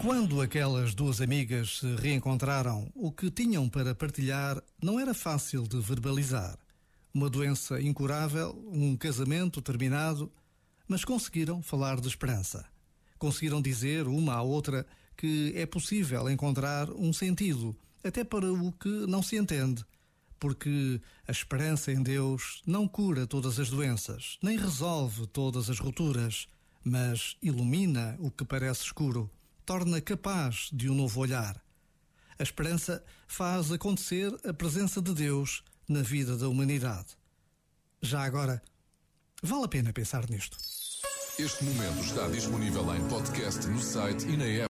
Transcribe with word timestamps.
Quando 0.00 0.40
aquelas 0.40 0.94
duas 0.94 1.20
amigas 1.20 1.80
se 1.80 1.96
reencontraram, 1.96 2.90
o 2.94 3.12
que 3.12 3.30
tinham 3.30 3.68
para 3.68 3.94
partilhar 3.94 4.62
não 4.82 4.98
era 4.98 5.12
fácil 5.12 5.68
de 5.68 5.78
verbalizar. 5.80 6.58
Uma 7.12 7.28
doença 7.28 7.78
incurável, 7.78 8.58
um 8.72 8.96
casamento 8.96 9.60
terminado, 9.60 10.32
mas 10.88 11.04
conseguiram 11.04 11.62
falar 11.62 12.00
de 12.00 12.08
esperança. 12.08 12.64
Conseguiram 13.18 13.60
dizer 13.60 14.08
uma 14.08 14.32
à 14.32 14.40
outra 14.40 14.86
que 15.14 15.52
é 15.54 15.66
possível 15.66 16.30
encontrar 16.30 16.90
um 16.90 17.12
sentido, 17.12 17.76
até 18.02 18.24
para 18.24 18.50
o 18.50 18.72
que 18.72 18.88
não 18.88 19.22
se 19.22 19.36
entende, 19.36 19.84
porque 20.44 21.00
a 21.26 21.32
esperança 21.32 21.90
em 21.90 22.02
Deus 22.02 22.60
não 22.66 22.86
cura 22.86 23.26
todas 23.26 23.58
as 23.58 23.70
doenças, 23.70 24.38
nem 24.42 24.58
resolve 24.58 25.26
todas 25.26 25.70
as 25.70 25.78
rupturas, 25.78 26.46
mas 26.84 27.34
ilumina 27.40 28.14
o 28.18 28.30
que 28.30 28.44
parece 28.44 28.82
escuro 28.82 29.30
torna 29.64 30.02
capaz 30.02 30.68
de 30.70 30.90
um 30.90 30.94
novo 30.94 31.18
olhar. 31.18 31.58
A 32.38 32.42
esperança 32.42 33.02
faz 33.26 33.72
acontecer 33.72 34.36
a 34.46 34.52
presença 34.52 35.00
de 35.00 35.14
Deus 35.14 35.64
na 35.88 36.02
vida 36.02 36.36
da 36.36 36.46
humanidade. 36.46 37.16
Já 38.02 38.22
agora, 38.22 38.62
vale 39.42 39.64
a 39.64 39.68
pena 39.68 39.94
pensar 39.94 40.28
nisto. 40.28 40.58
Este 41.38 41.64
momento 41.64 42.00
está 42.04 42.28
disponível 42.28 42.94
em 42.94 43.08
podcast 43.08 43.66
no 43.66 43.80
site 43.80 44.26
e 44.26 44.36
na 44.36 44.44
app. 44.44 44.62